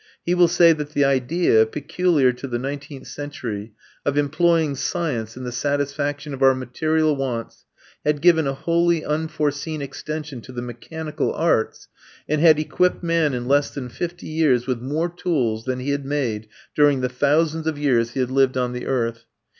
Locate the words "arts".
11.35-11.87